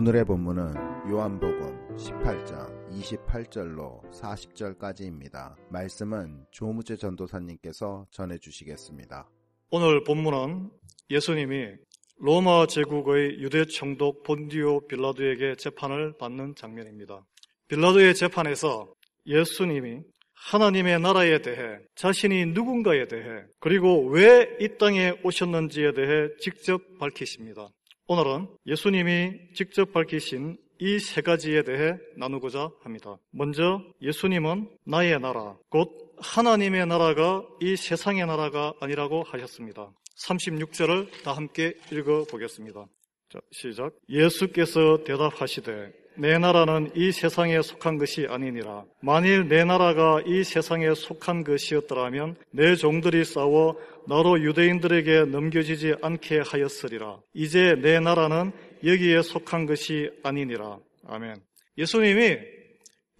오늘의 0.00 0.24
본문은 0.24 1.10
요한복음 1.10 1.94
18장 1.98 2.88
28절로 2.90 4.00
40절까지입니다. 4.12 5.56
말씀은 5.68 6.46
조무재 6.50 6.96
전도사님께서 6.96 8.06
전해 8.10 8.38
주시겠습니다. 8.38 9.28
오늘 9.70 10.02
본문은 10.04 10.70
예수님이 11.10 11.74
로마 12.18 12.66
제국의 12.66 13.40
유대 13.42 13.66
총독 13.66 14.22
본디오 14.22 14.86
빌라도에게 14.86 15.56
재판을 15.56 16.16
받는 16.16 16.54
장면입니다. 16.56 17.22
빌라도의 17.68 18.14
재판에서 18.14 18.90
예수님이 19.26 19.98
하나님의 20.32 20.98
나라에 21.00 21.42
대해 21.42 21.76
자신이 21.94 22.46
누군가에 22.46 23.06
대해 23.06 23.42
그리고 23.58 24.06
왜 24.06 24.56
이 24.62 24.78
땅에 24.78 25.12
오셨는지에 25.22 25.92
대해 25.92 26.28
직접 26.40 26.80
밝히십니다. 26.98 27.68
오늘은 28.12 28.48
예수님이 28.66 29.52
직접 29.54 29.92
밝히신 29.92 30.58
이 30.80 30.98
세 30.98 31.20
가지에 31.20 31.62
대해 31.62 31.92
나누고자 32.16 32.72
합니다. 32.82 33.16
먼저 33.30 33.84
예수님은 34.02 34.68
나의 34.84 35.20
나라, 35.20 35.56
곧 35.68 36.16
하나님의 36.18 36.86
나라가 36.86 37.44
이 37.60 37.76
세상의 37.76 38.26
나라가 38.26 38.74
아니라고 38.80 39.22
하셨습니다. 39.22 39.92
36절을 40.26 41.22
다 41.22 41.34
함께 41.34 41.74
읽어 41.92 42.24
보겠습니다. 42.24 42.84
자, 43.28 43.38
시작. 43.52 43.92
예수께서 44.08 45.04
대답하시되 45.04 45.92
내 46.16 46.38
나라는 46.38 46.90
이 46.94 47.12
세상에 47.12 47.62
속한 47.62 47.98
것이 47.98 48.26
아니니라. 48.28 48.84
만일 49.00 49.48
내 49.48 49.64
나라가 49.64 50.20
이 50.26 50.44
세상에 50.44 50.94
속한 50.94 51.44
것이었더라면 51.44 52.36
내 52.50 52.74
종들이 52.74 53.24
싸워 53.24 53.76
나로 54.06 54.42
유대인들에게 54.42 55.24
넘겨지지 55.26 55.96
않게 56.02 56.42
하였으리라. 56.46 57.20
이제 57.34 57.74
내 57.80 58.00
나라는 58.00 58.52
여기에 58.84 59.22
속한 59.22 59.66
것이 59.66 60.10
아니니라. 60.22 60.78
아멘. 61.06 61.36
예수님이 61.78 62.38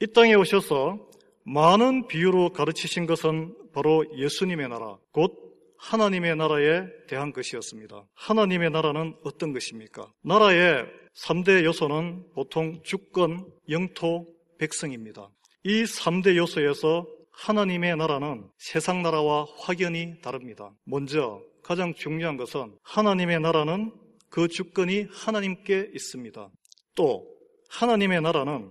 이 0.01 0.07
땅에 0.13 0.35
오셔서 0.35 0.99
많은 1.45 2.07
비유로 2.09 2.53
가르치신 2.53 3.07
것은 3.07 3.55
바로 3.73 4.05
예수님의 4.17 4.69
나라, 4.69 4.97
곧 5.13 5.51
하나님의 5.79 6.37
나라에 6.37 6.87
대한 7.09 7.33
것이었습니다. 7.33 8.05
하나님의 8.15 8.71
나라는 8.71 9.15
어떤 9.25 9.53
것입니까? 9.53 10.13
나라의 10.23 10.87
3대 11.17 11.65
요소는 11.65 12.33
보통 12.35 12.83
주권, 12.83 13.47
영토, 13.69 14.27
백성입니다. 14.59 15.31
이 15.65 15.85
3대 15.85 16.37
요소에서 16.37 17.07
하나님의 17.33 17.97
나라는 17.97 18.49
세상 18.59 19.03
나라와 19.03 19.47
확연히 19.59 20.21
다릅니다. 20.21 20.73
먼저 20.85 21.43
가장 21.63 21.95
중요한 21.95 22.37
것은 22.37 22.77
하나님의 22.83 23.41
나라는 23.41 23.93
그 24.29 24.49
주권이 24.49 25.07
하나님께 25.11 25.91
있습니다. 25.95 26.49
또 26.95 27.27
하나님의 27.71 28.21
나라는 28.21 28.71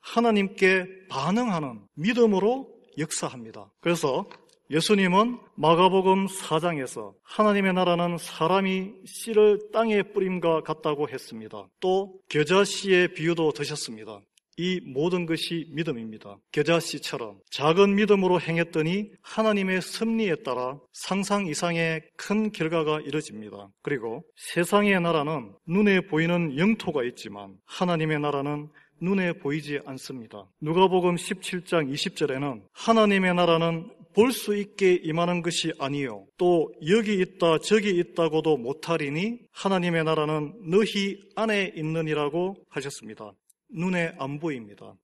하나님께 0.00 0.86
반응하는 1.08 1.80
믿음으로 1.94 2.72
역사합니다. 2.98 3.72
그래서 3.80 4.28
예수님은 4.68 5.38
마가복음 5.54 6.26
4장에서 6.26 7.14
하나님의 7.22 7.72
나라는 7.74 8.18
사람이 8.18 8.90
씨를 9.04 9.60
땅에 9.72 10.02
뿌림과 10.02 10.62
같다고 10.62 11.08
했습니다. 11.08 11.68
또 11.80 12.18
겨자씨의 12.28 13.14
비유도 13.14 13.52
드셨습니다. 13.52 14.20
이 14.58 14.80
모든 14.80 15.26
것이 15.26 15.66
믿음입니다. 15.72 16.38
겨자씨처럼 16.50 17.38
작은 17.50 17.94
믿음으로 17.94 18.40
행했더니 18.40 19.10
하나님의 19.22 19.82
섭리에 19.82 20.36
따라 20.44 20.78
상상 20.92 21.46
이상의 21.46 22.02
큰 22.16 22.50
결과가 22.50 23.00
이뤄집니다. 23.02 23.68
그리고 23.82 24.24
세상의 24.36 25.00
나라는 25.00 25.52
눈에 25.68 26.00
보이는 26.00 26.58
영토가 26.58 27.04
있지만 27.04 27.54
하나님의 27.66 28.18
나라는 28.20 28.68
눈에 29.00 29.34
보이지 29.34 29.80
않습니다. 29.84 30.48
누가복음 30.62 31.16
17장 31.16 31.92
20절에는 31.92 32.62
하나님의 32.72 33.34
나라는 33.34 33.90
볼 34.16 34.32
수 34.32 34.56
있게 34.56 34.94
임하는 34.94 35.42
것이 35.42 35.72
아니요 35.78 36.26
또 36.38 36.72
여기 36.88 37.20
있다 37.20 37.58
저기 37.58 37.90
있다고도 37.90 38.56
못하리니 38.56 39.40
하나님의 39.52 40.04
나라는 40.04 40.54
너희 40.70 41.20
안에 41.36 41.74
있느니라고 41.76 42.56
하셨습니다. 42.70 43.32
눈에 43.68 44.14
안 44.18 44.38
보입니다. 44.40 44.94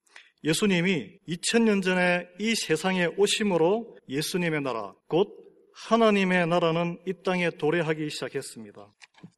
예수님이 0.44 1.18
2000년 1.28 1.82
전에 1.82 2.26
이 2.40 2.54
세상에 2.54 3.06
오심으로 3.16 3.96
예수님의 4.08 4.62
나라, 4.62 4.92
곧 5.08 5.28
하나님의 5.74 6.46
나라는 6.48 6.98
이 7.06 7.12
땅에 7.22 7.50
도래하기 7.50 8.10
시작했습니다. 8.10 8.92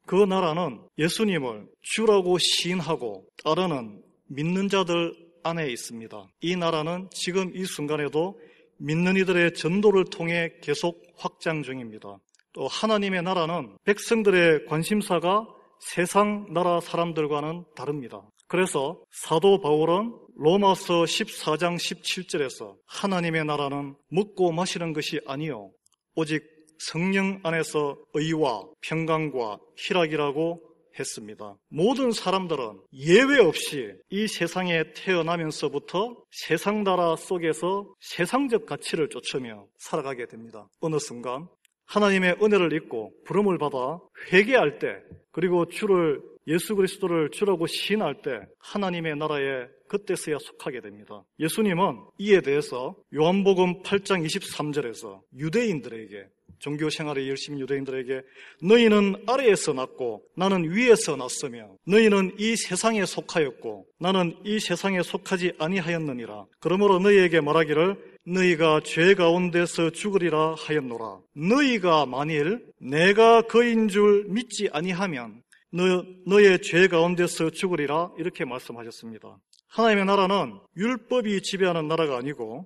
그 0.05 0.15
나라는 0.15 0.81
예수님을 0.97 1.67
주라고 1.81 2.37
시인하고 2.39 3.25
따르는 3.43 4.01
믿는 4.29 4.69
자들 4.69 5.13
안에 5.43 5.69
있습니다. 5.69 6.27
이 6.41 6.55
나라는 6.55 7.07
지금 7.11 7.55
이 7.55 7.65
순간에도 7.65 8.39
믿는 8.77 9.15
이들의 9.17 9.53
전도를 9.53 10.05
통해 10.05 10.51
계속 10.61 11.01
확장 11.17 11.63
중입니다. 11.63 12.17
또 12.53 12.67
하나님의 12.67 13.21
나라는 13.23 13.77
백성들의 13.83 14.65
관심사가 14.67 15.45
세상 15.79 16.47
나라 16.53 16.79
사람들과는 16.79 17.65
다릅니다. 17.75 18.21
그래서 18.47 19.01
사도 19.11 19.59
바울은 19.59 20.13
로마서 20.37 21.03
14장 21.03 21.75
17절에서 21.77 22.75
하나님의 22.85 23.45
나라는 23.45 23.95
먹고 24.09 24.51
마시는 24.51 24.93
것이 24.93 25.19
아니요 25.25 25.71
오직 26.15 26.43
성령 26.79 27.39
안에서 27.43 27.97
의와 28.13 28.63
평강과 28.81 29.59
희락이라고 29.77 30.61
했습니다. 30.99 31.57
모든 31.69 32.11
사람들은 32.11 32.79
예외 32.93 33.39
없이 33.39 33.93
이 34.09 34.27
세상에 34.27 34.93
태어나면서부터 34.93 36.15
세상 36.31 36.83
나라 36.83 37.15
속에서 37.15 37.93
세상적 37.99 38.65
가치를 38.65 39.09
쫓으며 39.09 39.67
살아가게 39.77 40.27
됩니다. 40.27 40.67
어느 40.79 40.99
순간 40.99 41.47
하나님의 41.85 42.37
은혜를 42.41 42.73
잊고 42.73 43.11
부름을 43.25 43.57
받아 43.57 43.99
회개할 44.31 44.79
때 44.79 45.01
그리고 45.31 45.67
주를 45.67 46.21
예수 46.47 46.75
그리스도를 46.75 47.31
주라고 47.31 47.67
시인할 47.67 48.21
때 48.21 48.39
하나님의 48.59 49.15
나라에 49.17 49.67
그때서야 49.87 50.37
속하게 50.39 50.81
됩니다. 50.81 51.23
예수님은 51.39 52.05
이에 52.17 52.41
대해서 52.41 52.95
요한복음 53.13 53.83
8장 53.83 54.25
23절에서 54.25 55.21
유대인들에게 55.37 56.27
종교 56.59 56.89
생활에 56.89 57.27
열심히 57.27 57.61
유대인들에게 57.61 58.21
너희는 58.63 59.23
아래에서 59.27 59.73
났고 59.73 60.23
나는 60.35 60.71
위에서 60.71 61.15
났으며 61.15 61.69
너희는 61.85 62.35
이 62.39 62.55
세상에 62.55 63.05
속하였고 63.05 63.85
나는 63.99 64.35
이 64.43 64.59
세상에 64.59 65.01
속하지 65.01 65.53
아니하였느니라. 65.59 66.45
그러므로 66.59 66.99
너희에게 66.99 67.41
말하기를 67.41 68.15
너희가 68.27 68.81
죄 68.83 69.13
가운데서 69.13 69.91
죽으리라 69.91 70.55
하였노라. 70.57 71.19
너희가 71.35 72.05
만일 72.07 72.65
내가 72.81 73.43
그인 73.43 73.87
줄 73.87 74.25
믿지 74.27 74.69
아니하면 74.71 75.41
너, 75.75 76.05
너의 76.25 76.61
죄 76.61 76.87
가운데서 76.87 77.49
죽으리라 77.49 78.11
이렇게 78.17 78.45
말씀하셨습니다. 78.45 79.37
하나님의 79.67 80.05
나라는 80.05 80.59
율법이 80.77 81.41
지배하는 81.41 81.89
나라가 81.89 82.17
아니고 82.17 82.65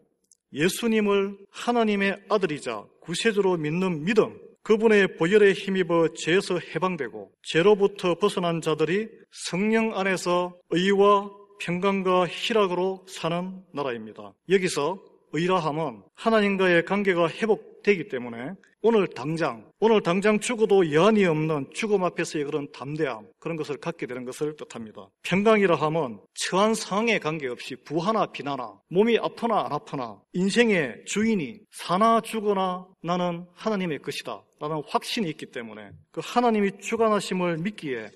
예수님을 0.53 1.35
하나님의 1.49 2.17
아들이자 2.29 2.85
구세주로 3.01 3.57
믿는 3.57 4.03
믿음, 4.03 4.37
그분의 4.61 5.15
보혈에 5.17 5.53
힘입어 5.53 6.09
죄에서 6.13 6.59
해방되고 6.59 7.31
죄로부터 7.41 8.15
벗어난 8.15 8.61
자들이 8.61 9.07
성령 9.31 9.97
안에서 9.97 10.55
의와 10.69 11.31
평강과 11.61 12.27
희락으로 12.27 13.05
사는 13.07 13.63
나라입니다. 13.73 14.33
여기서 14.49 15.03
의라함은 15.33 16.03
하나님과의 16.15 16.85
관계가 16.85 17.29
회복되기 17.29 18.07
때문에 18.07 18.53
오늘 18.81 19.07
당장, 19.07 19.69
오늘 19.81 20.01
당장 20.01 20.39
죽어도 20.39 20.93
여한이 20.93 21.25
없는 21.25 21.67
죽음 21.73 22.05
앞에서의 22.05 22.45
그런 22.45 22.71
담대함, 22.71 23.27
그런 23.37 23.57
것을 23.57 23.75
갖게 23.75 24.05
되는 24.05 24.23
것을 24.23 24.55
뜻합니다. 24.55 25.09
평강이라 25.23 25.75
함은 25.75 26.19
처한 26.33 26.73
상황에 26.73 27.19
관계없이 27.19 27.75
부하나 27.83 28.27
비나나, 28.27 28.79
몸이 28.89 29.17
아프나 29.19 29.65
안 29.65 29.73
아프나, 29.73 30.21
인생의 30.31 31.03
주인이 31.05 31.59
사나 31.71 32.21
죽거나 32.21 32.87
나는 33.03 33.45
하나님의 33.53 33.99
것이다. 33.99 34.43
라는 34.61 34.81
확신이 34.87 35.29
있기 35.29 35.47
때문에 35.47 35.91
그 36.11 36.21
하나님이 36.23 36.79
주관하심을 36.79 37.57
믿기에 37.59 38.09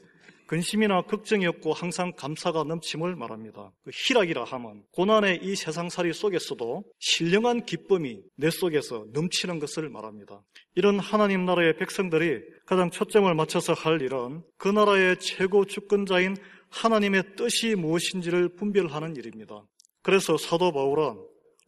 근심이나 0.53 1.01
걱정이 1.01 1.47
없고 1.47 1.73
항상 1.73 2.11
감사가 2.15 2.63
넘침을 2.65 3.15
말합니다. 3.15 3.71
그 3.83 3.89
희락이라 3.91 4.43
함은 4.43 4.83
고난의 4.91 5.39
이 5.41 5.55
세상살이 5.55 6.13
속에서도 6.13 6.83
신령한 6.99 7.65
기쁨이 7.65 8.19
내 8.35 8.51
속에서 8.51 9.07
넘치는 9.13 9.57
것을 9.57 9.89
말합니다. 9.89 10.43
이런 10.75 10.99
하나님 10.99 11.45
나라의 11.45 11.77
백성들이 11.77 12.41
가장 12.67 12.91
초점을 12.91 13.33
맞춰서 13.33 13.73
할 13.73 13.99
일은 13.99 14.43
그 14.59 14.67
나라의 14.67 15.19
최고 15.19 15.65
주권자인 15.65 16.35
하나님의 16.69 17.35
뜻이 17.35 17.73
무엇인지를 17.73 18.49
분별하는 18.49 19.15
일입니다. 19.15 19.65
그래서 20.03 20.37
사도 20.37 20.71
바울은 20.71 21.15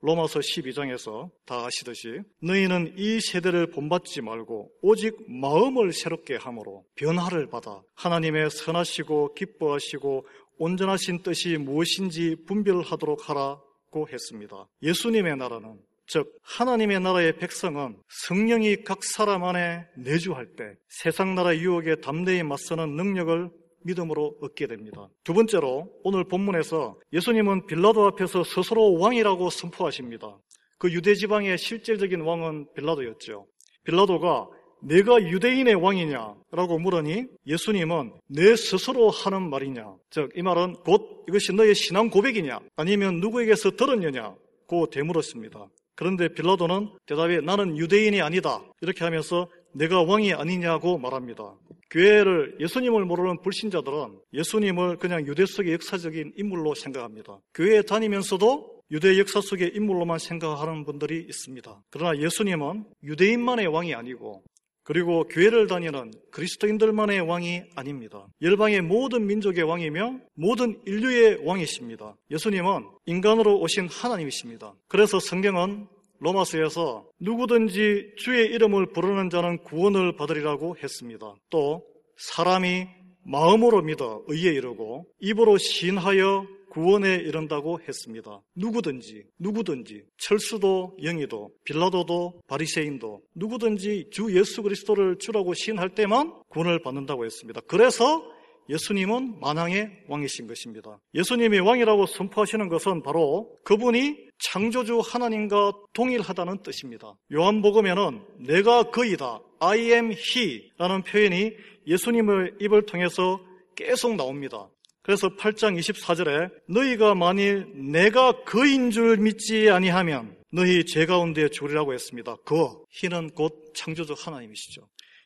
로마서 0.02 0.40
12장에서 0.40 1.32
다 1.46 1.66
아시듯이 1.66 2.22
너희는 2.42 2.96
이 2.98 3.20
세대를 3.20 3.72
본받지 3.72 4.22
말고 4.22 4.72
오직 4.82 5.16
마음을 5.28 5.94
새롭게 5.94 6.36
함으로 6.36 6.86
변화를 6.96 7.48
받아 7.50 7.82
하나님의 7.96 8.50
선하시고 8.52 9.34
기뻐하시고 9.34 10.26
온전하신 10.58 11.24
뜻이 11.24 11.58
무엇인지 11.58 12.38
분별하도록 12.48 13.30
하라고 13.30 14.08
했습니다. 14.12 14.68
예수님의 14.82 15.38
나라는 15.38 15.80
즉 16.08 16.32
하나님의 16.44 17.00
나라의 17.00 17.38
백성은 17.38 17.98
성령이 18.28 18.84
각 18.84 19.04
사람 19.04 19.44
안에 19.44 19.86
내주할 19.98 20.48
때 20.56 20.76
세상 20.88 21.36
나라 21.36 21.56
유혹에 21.56 21.96
담대히 21.96 22.44
맞서는 22.44 22.96
능력을 22.96 23.50
믿음으로 23.86 24.36
얻게 24.42 24.68
됩니다. 24.68 25.08
두 25.24 25.34
번째로 25.34 25.90
오늘 26.04 26.24
본문에서 26.26 27.00
예수님은 27.14 27.68
빌라도 27.68 28.06
앞에서 28.08 28.44
스스로 28.44 28.94
왕이라고 29.00 29.50
선포하십니다. 29.50 30.38
그 30.78 30.92
유대 30.92 31.16
지방의 31.16 31.58
실질적인 31.58 32.22
왕은 32.22 32.68
빌라도였죠. 32.76 33.46
빌라도가 33.84 34.48
내가 34.82 35.22
유대인의 35.22 35.76
왕이냐라고 35.76 36.80
물으니 36.80 37.26
예수님은 37.48 38.14
내 38.28 38.56
스스로 38.56 39.10
하는 39.10 39.50
말이냐. 39.50 39.96
즉, 40.10 40.30
이 40.36 40.42
말은 40.42 40.74
곧 40.86 41.26
이것이 41.28 41.54
너의 41.54 41.74
신앙 41.76 42.10
고백이냐 42.10 42.60
아니면 42.76 43.20
누구에게서 43.20 43.72
들었느냐고 43.72 44.90
되물었습니다. 44.92 45.68
그런데 45.96 46.28
빌라도는 46.28 46.90
대답에 47.06 47.40
나는 47.40 47.78
유대인이 47.78 48.22
아니다. 48.22 48.62
이렇게 48.82 49.04
하면서 49.04 49.48
내가 49.74 50.04
왕이 50.04 50.34
아니냐고 50.34 50.98
말합니다. 50.98 51.56
교회를 51.92 52.58
예수님을 52.60 53.06
모르는 53.06 53.42
불신자들은 53.42 54.20
예수님을 54.34 54.98
그냥 54.98 55.26
유대 55.28 55.46
속의 55.46 55.74
역사적인 55.74 56.34
인물로 56.38 56.76
생각합니다. 56.76 57.40
교회에 57.54 57.84
다니면서도 57.84 58.76
유대 58.92 59.18
역사 59.18 59.42
속의 59.42 59.72
인물로만 59.76 60.20
생각하는 60.20 60.86
분들이 60.86 61.26
있습니다. 61.28 61.82
그러나 61.90 62.20
예수님은 62.20 62.86
유대인만의 63.04 63.68
왕이 63.68 63.96
아니고 63.96 64.44
그리고 64.84 65.24
교회를 65.24 65.66
다니는 65.66 66.12
그리스도인들만의 66.32 67.22
왕이 67.22 67.64
아닙니다. 67.76 68.28
열방의 68.44 68.82
모든 68.82 69.26
민족의 69.26 69.64
왕이며 69.64 70.20
모든 70.36 70.80
인류의 70.86 71.40
왕이십니다. 71.44 72.16
예수님은 72.30 72.86
인간으로 73.08 73.60
오신 73.60 73.88
하나님이십니다. 73.90 74.76
그래서 74.88 75.20
성경은 75.20 75.88
로마서에서 76.20 77.06
누구든지 77.20 78.14
주의 78.18 78.48
이름을 78.48 78.88
부르는 78.88 79.30
자는 79.30 79.58
구원을 79.64 80.16
받으리라고 80.16 80.78
했습니다. 80.82 81.36
또 81.50 81.84
사람이 82.18 82.88
마음으로 83.24 83.82
믿어 83.82 84.24
의에 84.28 84.54
이르고 84.54 85.06
입으로 85.20 85.58
신하여 85.58 86.48
구원에 86.70 87.16
이른다고 87.16 87.80
했습니다. 87.88 88.42
누구든지 88.56 89.24
누구든지 89.40 90.04
철수도 90.18 90.98
영이도 91.02 91.52
빌라도도 91.64 92.42
바리새인도 92.48 93.22
누구든지 93.34 94.10
주 94.12 94.38
예수 94.38 94.62
그리스도를 94.62 95.18
주라고 95.18 95.54
신할 95.54 95.96
때만 95.96 96.34
구원을 96.50 96.82
받는다고 96.82 97.24
했습니다. 97.24 97.62
그래서 97.68 98.22
예수님은 98.70 99.40
만왕의 99.40 100.06
왕이신 100.08 100.48
것입니다. 100.48 101.00
예수님이 101.14 101.60
왕이라고 101.60 102.06
선포하시는 102.08 102.68
것은 102.70 103.04
바로 103.04 103.56
그분이 103.64 104.18
창조주 104.40 105.00
하나님과 105.00 105.74
동일하다는 105.94 106.64
뜻입니다. 106.64 107.16
요한복음에는 107.32 108.22
내가 108.40 108.90
그이다, 108.90 109.40
I 109.60 109.92
am 109.92 110.12
he라는 110.12 111.04
표현이 111.04 111.54
예수님의 111.88 112.54
입을 112.60 112.86
통해서 112.86 113.40
계속 113.76 114.16
나옵니다. 114.16 114.68
그래서 115.04 115.30
8장 115.30 115.78
24절에 115.78 116.50
너희가 116.68 117.14
만일 117.14 117.68
내가 117.76 118.44
그인 118.44 118.90
줄 118.90 119.18
믿지 119.18 119.70
아니하면 119.70 120.36
너희 120.52 120.84
죄 120.86 121.06
가운데 121.06 121.50
죽으리라고 121.50 121.94
했습니다. 121.94 122.38
그 122.44 122.56
희는 122.90 123.30
곧 123.36 123.72
창조주 123.76 124.16
하나님이시죠. 124.18 124.82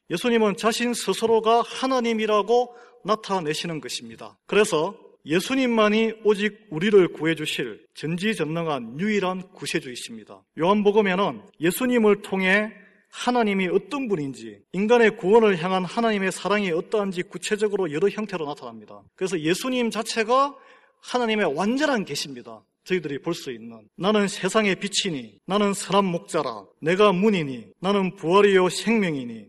예수님은 0.10 0.58
자신 0.58 0.94
스스로가 0.94 1.62
하나님이라고 1.62 2.76
나타내시는 3.04 3.82
것입니다. 3.82 4.38
그래서 4.46 4.96
예수님만이 5.26 6.14
오직 6.24 6.68
우리를 6.70 7.10
구해주실 7.14 7.86
전지전능한 7.94 9.00
유일한 9.00 9.50
구세주이십니다. 9.54 10.44
요한복음에는 10.60 11.42
예수님을 11.60 12.22
통해 12.22 12.72
하나님이 13.12 13.68
어떤 13.68 14.08
분인지, 14.08 14.60
인간의 14.72 15.18
구원을 15.18 15.62
향한 15.64 15.84
하나님의 15.84 16.32
사랑이 16.32 16.72
어떠한지 16.72 17.24
구체적으로 17.24 17.92
여러 17.92 18.08
형태로 18.08 18.46
나타납니다. 18.46 19.02
그래서 19.16 19.40
예수님 19.40 19.90
자체가 19.90 20.56
하나님의 21.02 21.56
완전한 21.56 22.06
계십니다. 22.06 22.64
저희들이 22.86 23.20
볼 23.20 23.34
수 23.34 23.52
있는 23.52 23.88
나는 23.96 24.28
세상의 24.28 24.76
빛이니 24.76 25.40
나는 25.46 25.74
선한 25.74 26.06
목자라 26.06 26.66
내가 26.82 27.12
문이니 27.12 27.74
나는 27.80 28.16
부활이요 28.16 28.70
생명이니 28.70 29.46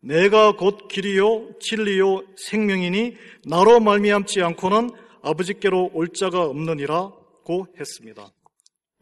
내가 0.00 0.52
곧 0.52 0.88
길이요 0.88 1.58
진리요 1.60 2.22
생명이니 2.36 3.16
나로 3.46 3.80
말미암지 3.80 4.42
않고는 4.42 4.90
아버지께로 5.22 5.90
올 5.94 6.08
자가 6.08 6.44
없느니라고 6.44 7.66
했습니다. 7.78 8.30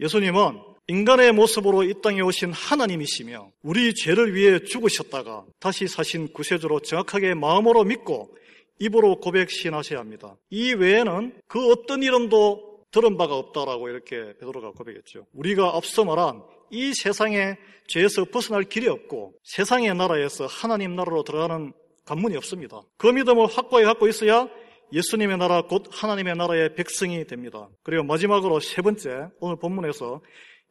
예수님은 0.01 0.61
인간의 0.89 1.33
모습으로 1.33 1.83
이 1.83 1.95
땅에 2.01 2.21
오신 2.21 2.53
하나님이시며 2.53 3.51
우리 3.63 3.93
죄를 3.95 4.35
위해 4.35 4.61
죽으셨다가 4.61 5.45
다시 5.59 5.89
사신 5.89 6.33
구세주로 6.33 6.81
정확하게 6.81 7.35
마음으로 7.35 7.85
믿고 7.85 8.37
입으로 8.79 9.19
고백 9.19 9.51
시인하셔야 9.51 9.99
합니다. 9.99 10.37
이 10.51 10.75
외에는 10.75 11.41
그 11.49 11.73
어떤 11.73 12.03
이름도 12.03 12.85
들은 12.93 13.17
바가 13.17 13.35
없다라고 13.35 13.89
이렇게 13.89 14.33
베드로가 14.39 14.73
고백했죠. 14.73 15.27
우리가 15.33 15.77
앞서 15.77 16.05
말한 16.05 16.43
이 16.71 16.93
세상의 16.95 17.57
죄에서 17.89 18.25
벗어날 18.25 18.65
길이 18.65 18.89
없고 18.89 19.35
세상의 19.45 19.95
나라에서 19.95 20.47
하나님 20.47 20.97
나라로 20.97 21.23
들어가는 21.23 21.73
관문이 22.05 22.37
없습니다. 22.37 22.83
그 22.97 23.09
믿음을 23.09 23.47
확고히 23.47 23.85
갖고 23.85 24.09
있어야 24.09 24.49
예수님의 24.93 25.39
나라 25.39 25.63
곧 25.63 25.87
하나님의 25.91 26.37
나라의 26.37 26.75
백성이 26.75 27.27
됩니다. 27.27 27.69
그리고 27.83 28.05
마지막으로 28.05 28.61
세 28.61 28.83
번째 28.83 29.29
오늘 29.41 29.57
본문에서 29.57 30.21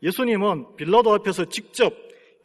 예수님은 0.01 0.75
빌라도 0.77 1.13
앞에서 1.13 1.45
직접 1.45 1.93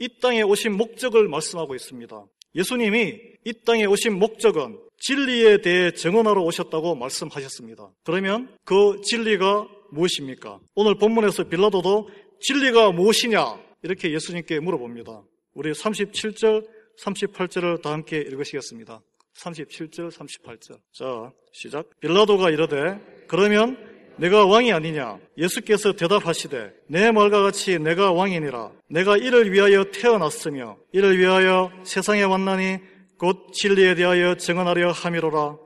이 0.01 0.09
땅에 0.21 0.43
오신 0.43 0.77
목적을 0.77 1.29
말씀하고 1.29 1.75
있습니다. 1.75 2.25
예수님이 2.55 3.19
이 3.45 3.53
땅에 3.65 3.85
오신 3.85 4.19
목적은 4.19 4.79
진리에 4.99 5.61
대해 5.61 5.93
정언하러 5.93 6.43
오셨다고 6.43 6.95
말씀하셨습니다. 6.97 7.91
그러면 8.05 8.55
그 8.65 9.01
진리가 9.03 9.69
무엇입니까? 9.93 10.59
오늘 10.75 10.97
본문에서 10.97 11.45
빌라도도 11.45 12.09
진리가 12.41 12.93
무엇이냐? 12.93 13.59
이렇게 13.83 14.13
예수님께 14.13 14.61
물어봅니다. 14.61 15.23
우리 15.55 15.73
37절, 15.73 16.67
38절을 17.03 17.83
다 17.83 17.93
함께 17.93 18.19
읽으시겠습니다. 18.19 19.01
37절, 19.37 20.11
38절. 20.11 20.79
자, 20.93 21.33
시작. 21.53 21.89
빌라도가 22.01 22.51
이르되, 22.51 22.99
그러면 23.27 23.79
내가 24.17 24.45
왕이 24.45 24.73
아니냐? 24.73 25.19
예수께서 25.39 25.93
대답하시되, 25.93 26.73
내 26.89 27.11
말과 27.11 27.43
같이 27.43 27.79
내가 27.79 28.13
왕이니라. 28.13 28.73
내가 28.89 29.17
이를 29.17 29.53
위하여 29.53 29.85
태어났으며, 29.85 30.77
이를 30.93 31.19
위하여 31.19 31.71
세상에 31.85 32.23
왔나니, 32.23 32.79
곧 33.19 33.53
진리에 33.53 33.95
대하여 33.95 34.35
증언하려 34.35 34.93
함이로라. 34.93 35.57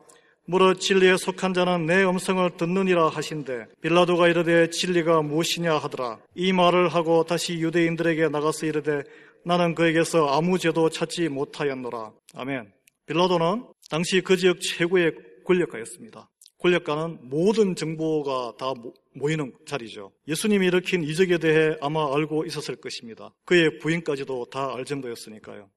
무릇 0.46 0.80
진리에 0.80 1.16
속한 1.16 1.54
자는 1.54 1.86
내 1.86 2.04
음성을 2.04 2.48
듣느니라 2.56 3.08
하신대 3.08 3.66
빌라도가 3.80 4.28
이르되 4.28 4.68
진리가 4.70 5.22
무엇이냐 5.22 5.76
하더라 5.78 6.18
이 6.34 6.52
말을 6.52 6.88
하고 6.88 7.24
다시 7.24 7.54
유대인들에게 7.54 8.28
나가서 8.28 8.66
이르되 8.66 9.02
나는 9.44 9.74
그에게서 9.74 10.26
아무 10.28 10.58
죄도 10.58 10.90
찾지 10.90 11.28
못하였노라 11.30 12.12
아멘 12.34 12.72
빌라도는 13.06 13.64
당시 13.90 14.20
그 14.20 14.36
지역 14.36 14.60
최고의 14.60 15.12
권력가였습니다 15.46 16.28
권력가는 16.58 17.18
모든 17.22 17.74
정보가 17.76 18.54
다 18.58 18.72
모이는 19.12 19.52
자리죠. 19.66 20.12
예수님이 20.26 20.68
일으킨 20.68 21.04
이적에 21.04 21.36
대해 21.36 21.76
아마 21.82 22.10
알고 22.16 22.46
있었을 22.46 22.76
것입니다. 22.76 23.34
그의 23.44 23.78
부인까지도 23.80 24.46
다 24.46 24.72
알 24.74 24.86
정도였으니까요. 24.86 25.68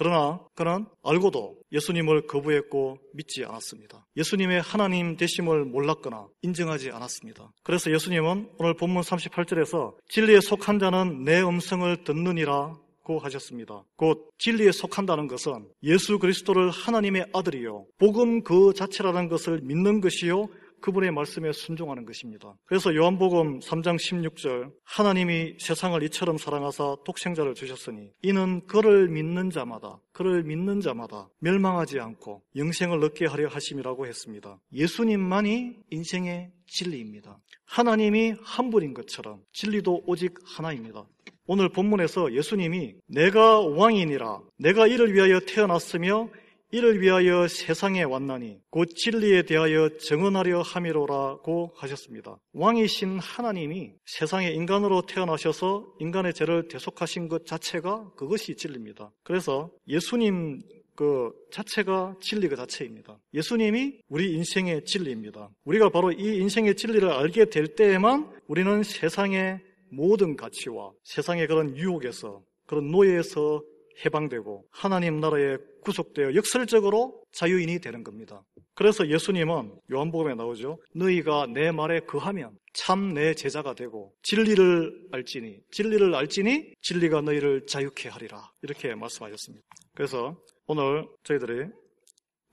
그러나 0.00 0.40
그는 0.54 0.86
알고도 1.04 1.56
예수님을 1.72 2.26
거부했고 2.26 2.96
믿지 3.12 3.44
않았습니다. 3.44 4.06
예수님의 4.16 4.62
하나님 4.62 5.18
되심을 5.18 5.66
몰랐거나 5.66 6.26
인정하지 6.40 6.90
않았습니다. 6.90 7.52
그래서 7.62 7.92
예수님은 7.92 8.48
오늘 8.56 8.72
본문 8.72 9.02
38절에서 9.02 9.96
진리에 10.08 10.40
속한 10.40 10.78
자는 10.78 11.24
내 11.24 11.42
음성을 11.42 12.02
듣느니라 12.04 12.78
고 13.02 13.18
하셨습니다. 13.18 13.82
곧 13.96 14.30
진리에 14.38 14.72
속한다는 14.72 15.26
것은 15.26 15.66
예수 15.82 16.18
그리스도를 16.18 16.70
하나님의 16.70 17.26
아들이요. 17.34 17.86
복음 17.98 18.42
그 18.42 18.72
자체라는 18.74 19.28
것을 19.28 19.60
믿는 19.62 20.00
것이요. 20.00 20.48
그분의 20.80 21.10
말씀에 21.12 21.52
순종하는 21.52 22.04
것입니다. 22.04 22.54
그래서 22.64 22.94
요한복음 22.94 23.60
3장 23.60 23.96
16절 23.96 24.72
하나님이 24.84 25.56
세상을 25.58 26.02
이처럼 26.04 26.38
사랑하사 26.38 26.96
독생자를 27.04 27.54
주셨으니 27.54 28.10
이는 28.22 28.66
그를 28.66 29.08
믿는 29.08 29.50
자마다 29.50 29.98
그를 30.12 30.42
믿는 30.42 30.80
자마다 30.80 31.28
멸망하지 31.38 32.00
않고 32.00 32.42
영생을 32.56 33.02
얻게 33.04 33.26
하려 33.26 33.48
하심이라고 33.48 34.06
했습니다. 34.06 34.58
예수님만이 34.72 35.76
인생의 35.90 36.50
진리입니다. 36.66 37.38
하나님이 37.64 38.34
한 38.42 38.70
분인 38.70 38.94
것처럼 38.94 39.40
진리도 39.52 40.04
오직 40.06 40.34
하나입니다. 40.44 41.04
오늘 41.46 41.68
본문에서 41.68 42.32
예수님이 42.32 42.94
내가 43.06 43.60
왕이니라 43.60 44.40
내가 44.58 44.86
이를 44.86 45.12
위하여 45.14 45.40
태어났으며 45.40 46.28
이를 46.72 47.00
위하여 47.00 47.48
세상에 47.48 48.02
왔나니 48.04 48.60
곧 48.70 48.86
진리에 48.94 49.42
대하여 49.42 49.88
정언하려 49.98 50.62
함이로라고 50.62 51.72
하셨습니다. 51.74 52.38
왕이신 52.52 53.18
하나님이 53.18 53.92
세상에 54.06 54.50
인간으로 54.50 55.02
태어나셔서 55.02 55.94
인간의 55.98 56.34
죄를 56.34 56.68
대속하신 56.68 57.28
것 57.28 57.44
자체가 57.44 58.12
그것이 58.16 58.54
진리입니다. 58.54 59.10
그래서 59.24 59.70
예수님 59.88 60.60
그 60.94 61.32
자체가 61.50 62.16
진리 62.20 62.46
그 62.46 62.56
자체입니다. 62.56 63.18
예수님이 63.34 64.00
우리 64.08 64.34
인생의 64.34 64.84
진리입니다. 64.84 65.50
우리가 65.64 65.88
바로 65.88 66.12
이 66.12 66.36
인생의 66.38 66.76
진리를 66.76 67.10
알게 67.10 67.46
될 67.46 67.68
때에만 67.68 68.30
우리는 68.46 68.82
세상의 68.82 69.60
모든 69.90 70.36
가치와 70.36 70.92
세상의 71.04 71.48
그런 71.48 71.76
유혹에서 71.76 72.42
그런 72.66 72.90
노예에서 72.90 73.64
해방되고 74.04 74.64
하나님 74.70 75.20
나라에 75.20 75.56
구속되어 75.82 76.34
역설적으로 76.34 77.22
자유인이 77.32 77.78
되는 77.80 78.02
겁니다. 78.04 78.42
그래서 78.74 79.08
예수님은 79.08 79.72
요한복음에 79.92 80.34
나오죠. 80.34 80.78
너희가 80.94 81.46
내 81.52 81.70
말에 81.70 82.00
거하면 82.00 82.56
참 82.72 83.12
내 83.14 83.34
제자가 83.34 83.74
되고 83.74 84.12
진리를 84.22 85.08
알지니 85.12 85.58
진리를 85.72 86.14
알지니 86.14 86.74
진리가 86.82 87.20
너희를 87.22 87.66
자유케 87.66 88.08
하리라 88.08 88.50
이렇게 88.62 88.94
말씀하셨습니다. 88.94 89.66
그래서 89.94 90.36
오늘 90.66 91.06
저희들이 91.24 91.66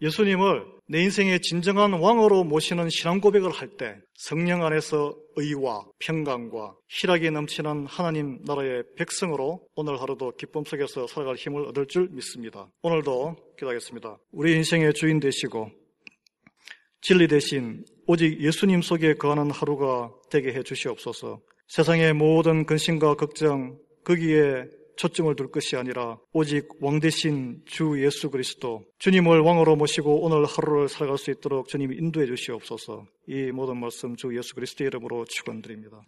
예수님을 0.01 0.65
내 0.89 1.01
인생의 1.03 1.41
진정한 1.41 1.93
왕으로 1.93 2.43
모시는 2.43 2.89
신앙 2.89 3.19
고백을 3.19 3.51
할 3.51 3.69
때 3.77 3.95
성령 4.15 4.63
안에서 4.63 5.15
의와 5.35 5.85
평강과 5.99 6.75
희락이 6.87 7.29
넘치는 7.31 7.87
하나님 7.87 8.39
나라의 8.45 8.83
백성으로 8.95 9.67
오늘 9.75 10.01
하루도 10.01 10.33
기쁨 10.37 10.63
속에서 10.63 11.07
살아갈 11.07 11.35
힘을 11.35 11.65
얻을 11.67 11.87
줄 11.87 12.09
믿습니다. 12.11 12.69
오늘도 12.83 13.35
기도하겠습니다. 13.57 14.17
우리 14.31 14.53
인생의 14.55 14.93
주인 14.93 15.19
되시고 15.19 15.69
진리 17.01 17.27
대신 17.27 17.83
오직 18.07 18.39
예수님 18.41 18.81
속에 18.81 19.15
거하는 19.15 19.51
하루가 19.51 20.11
되게 20.29 20.53
해 20.53 20.63
주시옵소서. 20.63 21.39
세상의 21.67 22.13
모든 22.13 22.65
근심과 22.65 23.15
걱정 23.15 23.77
거기에 24.03 24.65
초점을 24.97 25.33
둘 25.35 25.49
것이 25.49 25.75
아니라 25.75 26.17
오직 26.33 26.67
왕 26.81 26.99
대신 26.99 27.61
주 27.65 28.03
예수 28.03 28.29
그리스도 28.29 28.83
주님을 28.99 29.39
왕으로 29.39 29.75
모시고 29.75 30.23
오늘 30.23 30.45
하루를 30.45 30.89
살아갈 30.89 31.17
수 31.17 31.31
있도록 31.31 31.67
주님이 31.67 31.95
인도해 31.97 32.25
주시옵소서 32.25 33.05
이 33.27 33.51
모든 33.51 33.77
말씀 33.77 34.15
주 34.15 34.35
예수 34.35 34.55
그리스도의 34.55 34.87
이름으로 34.87 35.25
축원드립니다. 35.25 36.05